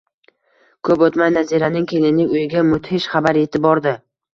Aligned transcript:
Ko`p 0.89 0.97
o`tmay 1.09 1.29
Naziraning 1.37 1.87
kelinlik 1.95 2.37
uyiga 2.41 2.67
mudhish 2.75 3.11
xabar 3.17 3.45
etib 3.49 3.73
bordi 3.73 4.01